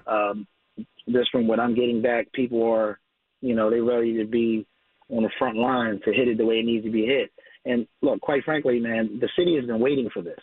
Um, 0.07 0.47
just 1.11 1.31
from 1.31 1.47
what 1.47 1.61
I'm 1.61 1.75
getting 1.75 2.03
back, 2.03 2.31
people 2.33 2.63
are, 2.71 2.99
you 3.41 3.55
know, 3.55 3.71
they're 3.71 3.83
ready 3.83 4.17
to 4.19 4.25
be 4.25 4.67
on 5.09 5.23
the 5.23 5.31
front 5.39 5.57
line 5.57 6.01
to 6.05 6.13
hit 6.13 6.29
it 6.29 6.39
the 6.39 6.45
way 6.45 6.57
it 6.57 6.67
needs 6.67 6.85
to 6.85 6.91
be 6.91 7.07
hit. 7.07 7.31
And 7.65 7.87
look, 8.03 8.21
quite 8.21 8.45
frankly, 8.45 8.79
man, 8.79 9.19
the 9.21 9.29
city 9.37 9.57
has 9.57 9.67
been 9.67 9.81
waiting 9.81 10.11
for 10.13 10.23
this. 10.23 10.41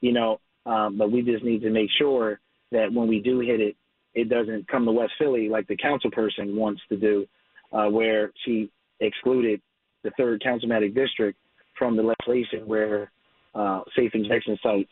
You 0.00 0.12
know, 0.12 0.40
um, 0.66 0.98
but 0.98 1.10
we 1.10 1.22
just 1.22 1.44
need 1.44 1.62
to 1.62 1.70
make 1.70 1.88
sure 1.98 2.40
that 2.72 2.92
when 2.92 3.08
we 3.08 3.20
do 3.20 3.40
hit 3.40 3.60
it, 3.60 3.76
it 4.14 4.28
doesn't 4.28 4.68
come 4.68 4.84
to 4.84 4.92
West 4.92 5.12
Philly 5.18 5.48
like 5.48 5.66
the 5.68 5.76
council 5.76 6.10
person 6.10 6.56
wants 6.56 6.80
to 6.88 6.96
do 6.96 7.26
uh, 7.72 7.86
where 7.86 8.32
she 8.44 8.70
excluded 9.00 9.60
the 10.04 10.10
third 10.16 10.42
councilmatic 10.44 10.94
district 10.94 11.38
from 11.78 11.96
the 11.96 12.02
legislation 12.02 12.66
where 12.66 13.10
uh, 13.56 13.80
safe 13.96 14.12
injection 14.14 14.58
sites 14.62 14.90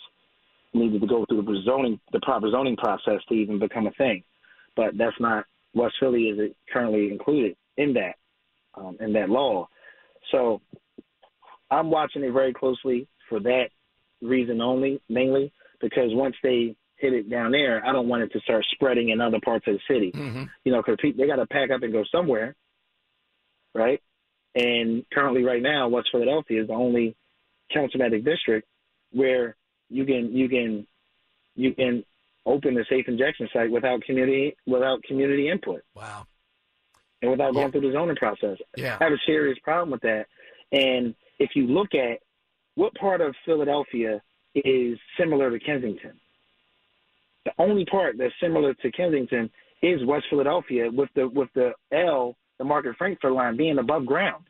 needed 0.73 1.00
to 1.00 1.06
go 1.06 1.25
through 1.26 1.42
the 1.42 1.62
zoning, 1.64 2.00
the 2.12 2.21
proper 2.21 2.50
zoning 2.50 2.76
process 2.76 3.21
to 3.28 3.35
even 3.35 3.59
become 3.59 3.87
a 3.87 3.92
thing. 3.92 4.23
But 4.76 4.97
that's 4.99 5.18
not 5.21 5.44
West 5.75 5.94
Philly 6.00 6.25
is 6.25 6.52
currently 6.73 7.11
included 7.11 7.56
in 7.76 7.92
that 7.94 8.14
um, 8.75 8.97
in 9.00 9.12
that 9.12 9.28
law. 9.28 9.68
So 10.33 10.61
I'm 11.71 11.90
watching 11.90 12.25
it 12.25 12.33
very 12.33 12.52
closely 12.52 13.06
for 13.28 13.40
that 13.40 13.66
reason 14.23 14.61
only, 14.61 15.00
mainly 15.09 15.52
because 15.80 16.11
once 16.12 16.35
they 16.42 16.76
hit 16.97 17.12
it 17.12 17.30
down 17.30 17.52
there, 17.52 17.85
I 17.85 17.92
don't 17.92 18.09
want 18.09 18.23
it 18.23 18.33
to 18.33 18.40
start 18.40 18.64
spreading 18.73 19.11
in 19.11 19.21
other 19.21 19.40
parts 19.44 19.66
of 19.68 19.75
the 19.75 19.94
city 19.94 20.12
Mm-hmm. 20.14 20.44
you 20.64 20.73
know, 20.73 20.83
because 20.85 20.99
they 21.16 21.26
got 21.26 21.37
to 21.37 21.47
pack 21.47 21.71
up 21.71 21.83
and 21.83 21.92
go 21.92 22.04
somewhere, 22.11 22.54
right? 23.75 24.00
And 24.54 25.04
currently, 25.12 25.42
right 25.42 25.62
now, 25.62 25.88
West 25.88 26.09
Philadelphia 26.12 26.62
is 26.62 26.68
the 26.68 26.75
only 26.75 27.16
councilmatic 27.75 28.25
district 28.25 28.66
where 29.12 29.57
you 29.90 30.04
can 30.04 30.33
you 30.35 30.49
can 30.49 30.87
you 31.57 31.73
can 31.75 32.04
open 32.47 32.76
a 32.78 32.85
safe 32.87 33.07
injection 33.09 33.49
site 33.52 33.71
without 33.71 34.02
community 34.02 34.57
without 34.66 35.02
community 35.04 35.49
input 35.49 35.83
Wow. 35.95 36.26
and 37.23 37.31
without 37.31 37.54
Yeah. 37.54 37.61
going 37.61 37.73
through 37.73 37.81
the 37.83 37.93
zoning 37.93 38.16
process. 38.16 38.59
Yeah. 38.76 38.97
I 39.00 39.04
have 39.04 39.12
a 39.12 39.19
serious 39.26 39.59
problem 39.61 39.90
with 39.90 40.02
that. 40.02 40.26
And 40.73 41.14
if 41.38 41.50
you 41.54 41.66
look 41.66 41.95
at 41.95 42.19
what 42.75 42.95
part 42.95 43.21
of 43.21 43.35
Philadelphia 43.45 44.21
is 44.54 44.99
similar 45.19 45.50
to 45.50 45.59
Kensington, 45.59 46.19
the 47.45 47.52
only 47.59 47.85
part 47.85 48.16
that's 48.19 48.35
similar 48.40 48.75
to 48.75 48.90
Kensington 48.90 49.50
is 49.83 50.04
West 50.04 50.26
Philadelphia 50.31 50.90
with 50.90 51.11
the 51.14 51.28
with 51.28 51.49
the 51.54 51.73
L, 51.93 52.37
the 52.59 52.64
Market 52.64 52.97
Frankford 52.97 53.33
line 53.33 53.57
being 53.57 53.78
above 53.78 54.07
ground. 54.07 54.45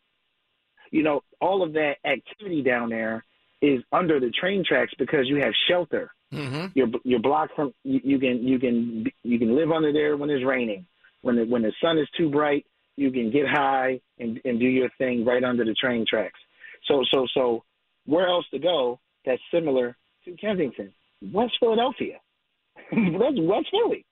You 0.94 1.02
know, 1.02 1.24
all 1.40 1.64
of 1.64 1.72
that 1.72 1.96
activity 2.04 2.62
down 2.62 2.88
there 2.88 3.24
is 3.60 3.82
under 3.90 4.20
the 4.20 4.30
train 4.30 4.64
tracks 4.64 4.92
because 4.96 5.26
you 5.26 5.38
have 5.42 5.52
shelter. 5.68 6.12
Mm-hmm. 6.32 6.66
You're 6.76 6.86
you're 7.02 7.18
blocked 7.18 7.56
from 7.56 7.74
you, 7.82 8.00
you 8.04 8.18
can 8.20 8.46
you 8.46 8.60
can 8.60 9.04
you 9.24 9.40
can 9.40 9.56
live 9.56 9.72
under 9.72 9.92
there 9.92 10.16
when 10.16 10.30
it's 10.30 10.44
raining. 10.44 10.86
When 11.22 11.34
the 11.34 11.46
when 11.46 11.62
the 11.62 11.72
sun 11.82 11.98
is 11.98 12.06
too 12.16 12.30
bright, 12.30 12.64
you 12.94 13.10
can 13.10 13.32
get 13.32 13.48
high 13.48 14.00
and 14.20 14.40
and 14.44 14.60
do 14.60 14.66
your 14.66 14.88
thing 14.96 15.24
right 15.24 15.42
under 15.42 15.64
the 15.64 15.74
train 15.74 16.06
tracks. 16.08 16.38
So 16.86 17.02
so 17.12 17.26
so 17.34 17.64
where 18.06 18.28
else 18.28 18.46
to 18.52 18.60
go 18.60 19.00
that's 19.26 19.42
similar 19.52 19.96
to 20.26 20.36
Kensington? 20.36 20.94
West 21.32 21.54
Philadelphia. 21.58 22.20
that's 22.76 23.40
West 23.40 23.66
Philly. 23.72 24.06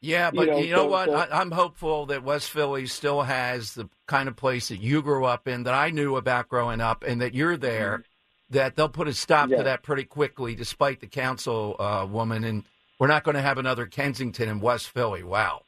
Yeah, 0.00 0.30
but 0.30 0.46
you 0.46 0.66
You 0.66 0.70
know, 0.70 0.76
know, 0.76 0.82
so- 0.84 0.88
what? 0.90 1.08
so- 1.08 1.14
I, 1.14 1.40
I'm 1.40 1.50
hopeful 1.50 2.06
that 2.06 2.22
West 2.22 2.50
Philly 2.50 2.86
still 2.86 3.22
has 3.22 3.74
the 3.74 3.88
kind 4.06 4.28
of 4.28 4.36
place 4.36 4.68
that 4.68 4.80
you 4.80 5.02
grew 5.02 5.24
up 5.24 5.48
in, 5.48 5.64
that 5.64 5.74
I 5.74 5.90
knew 5.90 6.16
about 6.16 6.48
growing 6.48 6.80
up, 6.80 7.02
and 7.02 7.20
that 7.20 7.34
you're 7.34 7.56
there. 7.56 8.04
That 8.50 8.76
they'll 8.76 8.88
put 8.88 9.08
a 9.08 9.12
stop 9.12 9.50
to 9.50 9.62
that 9.62 9.82
pretty 9.82 10.04
quickly, 10.04 10.54
despite 10.54 11.00
the 11.00 11.06
council 11.06 11.76
uh, 11.78 12.06
woman, 12.10 12.44
and 12.44 12.64
we're 12.98 13.06
not 13.06 13.22
going 13.22 13.34
to 13.34 13.42
have 13.42 13.58
another 13.58 13.84
Kensington 13.84 14.48
in 14.48 14.60
West 14.60 14.88
Philly. 14.88 15.22
Wow. 15.22 15.64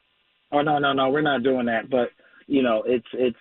Oh 0.51 0.61
no 0.61 0.79
no 0.79 0.91
no, 0.91 1.09
we're 1.11 1.21
not 1.21 1.43
doing 1.43 1.67
that. 1.67 1.91
But 1.91 2.09
you 2.47 2.63
know, 2.63 2.81
it's 2.83 3.05
it's 3.13 3.37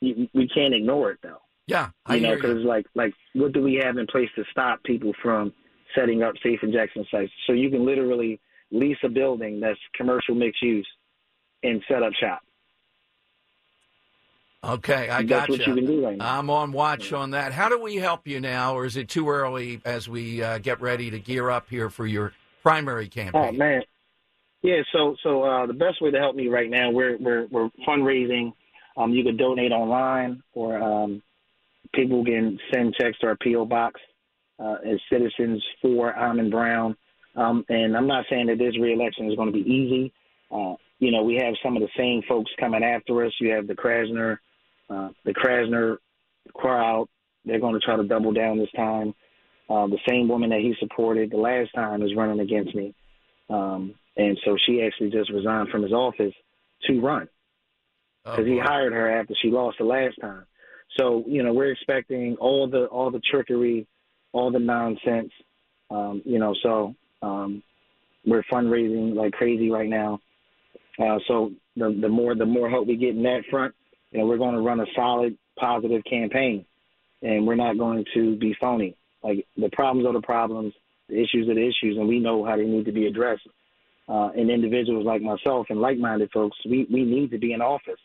you, 0.00 0.28
we 0.34 0.46
can't 0.48 0.74
ignore 0.74 1.12
it 1.12 1.20
though. 1.22 1.40
Yeah, 1.66 1.90
I 2.04 2.16
you 2.16 2.22
know, 2.22 2.34
because 2.34 2.62
like 2.64 2.86
like 2.94 3.14
what 3.34 3.52
do 3.52 3.62
we 3.62 3.80
have 3.82 3.96
in 3.96 4.06
place 4.06 4.28
to 4.36 4.44
stop 4.50 4.82
people 4.82 5.12
from 5.22 5.52
setting 5.94 6.22
up 6.22 6.34
safe 6.42 6.58
injection 6.62 7.06
sites? 7.10 7.32
So 7.46 7.52
you 7.54 7.70
can 7.70 7.86
literally 7.86 8.40
lease 8.70 8.98
a 9.04 9.08
building 9.08 9.60
that's 9.60 9.78
commercial 9.94 10.34
mixed 10.34 10.62
use 10.62 10.86
and 11.62 11.82
set 11.88 12.02
up 12.02 12.12
shop. 12.14 12.40
Okay, 14.62 15.08
I 15.08 15.22
got 15.22 15.48
what 15.48 15.66
you 15.66 15.74
can 15.74 15.86
do 15.86 16.04
right 16.04 16.18
now. 16.18 16.38
I'm 16.38 16.50
on 16.50 16.72
watch 16.72 17.14
on 17.14 17.30
that. 17.30 17.52
How 17.52 17.70
do 17.70 17.80
we 17.80 17.96
help 17.96 18.26
you 18.28 18.40
now, 18.40 18.74
or 18.74 18.84
is 18.84 18.96
it 18.98 19.08
too 19.08 19.30
early 19.30 19.80
as 19.86 20.06
we 20.06 20.42
uh, 20.42 20.58
get 20.58 20.82
ready 20.82 21.10
to 21.10 21.18
gear 21.18 21.48
up 21.48 21.70
here 21.70 21.88
for 21.88 22.06
your 22.06 22.34
primary 22.62 23.08
campaign? 23.08 23.42
Oh 23.42 23.52
man, 23.52 23.82
yeah. 24.60 24.82
So 24.92 25.16
so 25.22 25.42
uh, 25.44 25.66
the 25.66 25.72
best 25.72 26.02
way 26.02 26.10
to 26.10 26.18
help 26.18 26.36
me 26.36 26.48
right 26.48 26.68
now, 26.68 26.90
we're 26.90 27.16
we're 27.16 27.46
we're 27.46 27.70
fundraising. 27.88 28.52
Um, 28.98 29.12
you 29.12 29.24
can 29.24 29.38
donate 29.38 29.72
online, 29.72 30.42
or 30.52 30.76
um, 30.76 31.22
people 31.94 32.22
can 32.22 32.58
send 32.70 32.94
checks 33.00 33.18
to 33.20 33.28
our 33.28 33.38
PO 33.42 33.64
box 33.64 33.98
uh, 34.58 34.76
as 34.84 35.00
citizens 35.10 35.64
for 35.80 36.14
Amen 36.14 36.50
Brown. 36.50 36.96
Um, 37.36 37.64
and 37.68 37.96
I'm 37.96 38.06
not 38.06 38.24
saying 38.28 38.46
that 38.46 38.58
this 38.58 38.78
reelection 38.78 39.30
is 39.30 39.36
going 39.36 39.52
to 39.52 39.52
be 39.52 39.70
easy. 39.70 40.12
Uh, 40.50 40.74
you 40.98 41.10
know, 41.10 41.22
we 41.22 41.36
have 41.36 41.54
some 41.62 41.76
of 41.76 41.82
the 41.82 41.88
same 41.96 42.22
folks 42.28 42.50
coming 42.58 42.82
after 42.82 43.24
us. 43.24 43.32
You 43.40 43.52
have 43.52 43.66
the 43.66 43.74
Krasner, 43.74 44.38
uh, 44.88 45.10
the 45.24 45.32
Krasner 45.32 45.96
crowd. 46.54 47.06
They're 47.44 47.60
going 47.60 47.74
to 47.74 47.80
try 47.80 47.96
to 47.96 48.04
double 48.04 48.32
down 48.32 48.58
this 48.58 48.70
time. 48.76 49.14
Uh, 49.68 49.86
the 49.86 49.98
same 50.08 50.28
woman 50.28 50.50
that 50.50 50.60
he 50.60 50.74
supported 50.80 51.30
the 51.30 51.36
last 51.36 51.70
time 51.74 52.02
is 52.02 52.14
running 52.16 52.40
against 52.40 52.74
me. 52.74 52.94
Um, 53.48 53.94
and 54.16 54.38
so 54.44 54.56
she 54.66 54.82
actually 54.82 55.10
just 55.10 55.30
resigned 55.30 55.68
from 55.68 55.82
his 55.82 55.92
office 55.92 56.34
to 56.86 57.00
run 57.00 57.28
Oh, 58.24 58.32
because 58.32 58.46
he 58.46 58.58
hired 58.58 58.92
her 58.92 59.10
after 59.10 59.34
she 59.40 59.50
lost 59.50 59.78
the 59.78 59.84
last 59.84 60.20
time. 60.20 60.44
So 60.98 61.24
you 61.26 61.42
know 61.42 61.52
we're 61.52 61.72
expecting 61.72 62.36
all 62.36 62.68
the 62.68 62.86
all 62.86 63.10
the 63.10 63.20
trickery, 63.30 63.86
all 64.32 64.50
the 64.50 64.58
nonsense. 64.58 65.32
Um, 65.90 66.22
you 66.24 66.38
know, 66.38 66.54
so 66.62 66.94
um, 67.22 67.62
we're 68.24 68.42
fundraising 68.44 69.14
like 69.14 69.32
crazy 69.32 69.70
right 69.70 69.88
now. 69.88 70.20
Uh, 70.98 71.18
so 71.26 71.52
the 71.76 71.96
the 72.00 72.08
more 72.08 72.34
the 72.34 72.46
more 72.46 72.68
help 72.68 72.86
we 72.86 72.96
get 72.96 73.16
in 73.16 73.22
that 73.22 73.44
front, 73.50 73.74
you 74.10 74.18
know, 74.18 74.26
we're 74.26 74.38
going 74.38 74.54
to 74.54 74.60
run 74.60 74.80
a 74.80 74.86
solid, 74.94 75.36
positive 75.58 76.02
campaign, 76.04 76.64
and 77.22 77.46
we're 77.46 77.54
not 77.54 77.78
going 77.78 78.04
to 78.14 78.36
be 78.36 78.54
phony. 78.60 78.96
Like 79.22 79.46
the 79.56 79.70
problems 79.70 80.06
are 80.06 80.12
the 80.12 80.20
problems. 80.20 80.74
The 81.08 81.16
issues 81.16 81.48
are 81.48 81.54
the 81.54 81.66
issues, 81.66 81.96
and 81.96 82.08
we 82.08 82.20
know 82.20 82.44
how 82.44 82.56
they 82.56 82.64
need 82.64 82.84
to 82.84 82.92
be 82.92 83.06
addressed. 83.06 83.46
Uh, 84.08 84.30
and 84.36 84.50
individuals 84.50 85.06
like 85.06 85.22
myself 85.22 85.66
and 85.70 85.80
like-minded 85.80 86.30
folks, 86.32 86.56
we 86.68 86.86
we 86.92 87.04
need 87.04 87.30
to 87.30 87.38
be 87.38 87.52
in 87.52 87.62
office, 87.62 88.00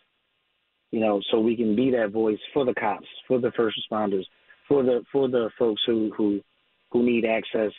you 0.92 1.00
know, 1.00 1.20
so 1.32 1.40
we 1.40 1.56
can 1.56 1.76
be 1.76 1.90
that 1.92 2.12
voice 2.12 2.38
for 2.54 2.64
the 2.64 2.74
cops, 2.76 3.08
for 3.28 3.40
the 3.40 3.52
first 3.52 3.76
responders, 3.80 4.26
for 4.68 4.84
the 4.84 5.04
for 5.12 5.28
the 5.28 5.50
folks 5.58 5.82
who 5.88 6.12
who 6.16 6.40
who 6.92 7.04
need 7.04 7.26
access 7.26 7.72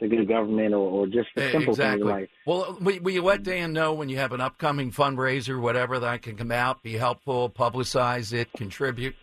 to 0.00 0.08
good 0.08 0.28
government 0.28 0.74
or, 0.74 0.90
or 0.90 1.06
just 1.06 1.28
the 1.36 1.50
simple 1.50 1.72
exactly. 1.72 1.98
things 1.98 2.00
in 2.00 2.08
life. 2.08 2.28
Well, 2.46 2.78
will, 2.80 2.98
will 3.00 3.12
you 3.12 3.22
let 3.22 3.42
Dan 3.42 3.72
know 3.72 3.92
when 3.92 4.08
you 4.08 4.16
have 4.18 4.32
an 4.32 4.40
upcoming 4.40 4.90
fundraiser, 4.90 5.60
whatever 5.60 5.98
that 6.00 6.22
can 6.22 6.36
come 6.36 6.50
out, 6.50 6.82
be 6.82 6.94
helpful, 6.94 7.50
publicize 7.50 8.32
it, 8.32 8.48
contribute? 8.56 9.14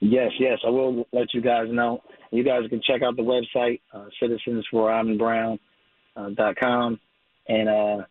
Yes, 0.00 0.32
yes, 0.38 0.58
I 0.66 0.70
will 0.70 1.06
let 1.12 1.32
you 1.32 1.40
guys 1.40 1.68
know. 1.70 2.02
You 2.30 2.44
guys 2.44 2.68
can 2.68 2.82
check 2.86 3.00
out 3.02 3.16
the 3.16 3.22
website, 3.22 3.80
uh, 3.92 4.06
citizensforamenbrown.com, 4.22 7.00
and 7.48 7.68
uh, 7.68 8.04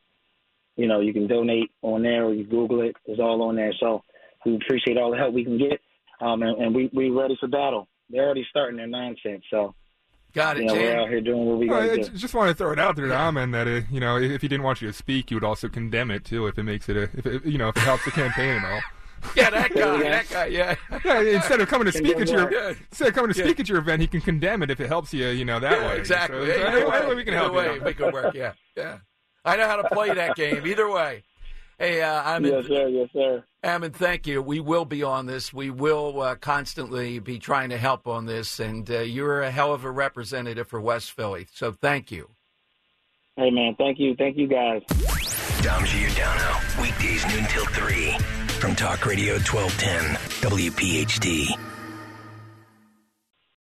you 0.78 0.88
know 0.88 1.02
you 1.02 1.12
can 1.14 1.28
donate 1.28 1.70
on 1.82 2.02
there 2.02 2.24
or 2.26 2.34
you 2.34 2.46
Google 2.46 2.82
it. 2.82 2.96
It's 3.06 3.20
all 3.20 3.44
on 3.44 3.56
there. 3.56 3.74
So 3.80 4.02
we 4.46 4.56
appreciate 4.56 4.98
all 4.98 5.12
the 5.12 5.18
help 5.18 5.34
we 5.34 5.44
can 5.44 5.58
get, 5.58 5.82
um, 6.22 6.42
and, 6.42 6.62
and 6.62 6.74
we 6.74 6.90
we 6.94 7.10
ready 7.10 7.36
for 7.40 7.48
battle. 7.48 7.90
They're 8.10 8.26
already 8.26 8.46
starting 8.50 8.78
their 8.78 8.88
nonsense, 8.88 9.44
so 9.52 9.76
Got 10.36 10.58
it, 10.58 10.64
you 10.64 10.66
know, 10.68 10.74
we're 10.74 10.98
out 11.00 11.10
here 11.10 11.22
doing 11.22 11.46
what 11.46 11.58
we 11.60 11.68
got 11.68 11.84
I 11.84 11.88
to 11.88 12.04
do. 12.04 12.10
just 12.18 12.34
want 12.34 12.50
to 12.50 12.56
throw 12.56 12.72
it 12.74 12.78
out 12.80 12.98
there 12.98 13.08
to 13.08 13.14
Amen 13.16 13.52
that 13.52 13.68
uh, 13.68 13.82
you 13.90 14.00
know 14.02 14.18
if 14.18 14.42
he 14.42 14.48
didn't 14.50 14.64
want 14.64 14.82
you 14.82 14.88
to 14.90 14.94
speak, 14.94 15.32
you 15.32 15.38
would 15.38 15.44
also 15.46 15.70
condemn 15.70 16.12
it 16.12 16.26
too 16.26 16.46
if 16.48 16.60
it 16.60 16.64
makes 16.64 16.90
it 16.90 16.98
a 16.98 17.04
if 17.18 17.26
it, 17.26 17.46
you 17.46 17.58
know 17.58 17.70
if 17.70 17.78
it 17.78 17.84
helps 17.84 18.04
the 18.06 18.12
campaign 18.12 18.50
and 18.58 18.66
all. 18.66 18.82
Yeah, 19.36 19.50
that 19.50 19.74
guy. 19.74 19.98
that 20.04 20.30
guy. 20.30 20.46
Yeah. 20.48 20.76
Yeah, 21.06 21.22
instead 21.22 21.60
of 21.60 21.68
coming 21.68 21.86
to 21.86 21.92
speak 21.92 22.18
at 22.18 22.30
your 22.30 22.52
Yeah. 22.52 22.74
instead 22.92 23.08
of 23.08 23.14
coming 23.16 23.34
to 23.34 23.40
Yeah. 23.40 23.46
speak 23.46 23.60
at 23.60 23.68
your 23.68 23.80
event, 23.80 24.02
he 24.02 24.08
can 24.08 24.22
condemn 24.22 24.62
it 24.62 24.70
if 24.70 24.80
it 24.80 24.88
helps 24.88 25.14
you, 25.16 25.28
you 25.30 25.44
know 25.46 25.60
that 25.60 25.72
Yeah, 25.82 25.88
way. 25.88 25.98
exactly. 25.98 26.38
So, 26.42 26.46
Yeah, 26.46 26.54
so 26.54 26.60
either 26.68 26.78
anyway, 26.78 27.08
way, 27.08 27.16
we 27.16 27.24
can 27.24 27.34
either 27.34 27.42
help 27.44 27.54
way, 27.56 27.74
you. 27.74 27.82
make 27.82 28.00
it 28.00 28.14
work. 28.14 28.36
Yeah, 28.36 28.52
yeah. 28.78 28.98
I 29.44 29.56
know 29.56 29.66
how 29.68 29.78
to 29.78 29.88
play 29.90 30.14
that 30.14 30.36
game. 30.36 30.68
Either 30.68 30.88
way. 30.92 31.24
Hey, 31.78 32.02
uh, 32.02 32.22
I'm 32.24 32.46
Yes, 32.46 32.66
sir. 32.68 32.88
Yes, 32.88 33.10
sir. 33.12 33.44
Amen, 33.66 33.92
thank 33.92 34.28
you. 34.28 34.42
We 34.42 34.60
will 34.60 34.86
be 34.86 35.04
on 35.04 35.26
this. 35.26 35.54
We 35.54 35.70
will 35.70 36.22
uh, 36.22 36.36
constantly 36.36 37.20
be 37.20 37.40
trying 37.40 37.70
to 37.72 37.78
help 37.78 38.08
on 38.08 38.26
this, 38.26 38.60
and 38.60 38.90
uh, 38.90 39.00
you're 39.00 39.42
a 39.42 39.52
hell 39.52 39.74
of 39.74 39.84
a 39.84 39.92
representative 39.92 40.68
for 40.68 40.80
West 40.80 41.12
Philly. 41.12 41.48
So 41.54 41.72
thank 41.72 42.12
you. 42.12 42.30
Hey, 43.36 43.50
man. 43.50 43.76
Thank 43.78 44.00
you. 44.00 44.16
Thank 44.16 44.38
you, 44.38 44.48
guys. 44.48 44.84
Dom 45.62 45.84
Giordano, 45.84 46.60
weekdays 46.82 47.26
noon 47.28 47.44
till 47.46 47.66
3 47.66 48.18
from 48.60 48.76
Talk 48.76 49.06
Radio 49.06 49.34
1210, 49.34 50.16
WPHT. 50.50 51.75